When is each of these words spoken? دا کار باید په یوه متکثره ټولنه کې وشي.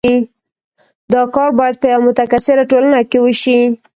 دا 1.13 1.21
کار 1.35 1.49
باید 1.59 1.75
په 1.81 1.87
یوه 1.91 2.05
متکثره 2.07 2.63
ټولنه 2.71 2.99
کې 3.09 3.19
وشي. 3.21 3.59